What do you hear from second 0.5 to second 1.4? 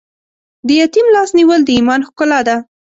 د یتیم لاس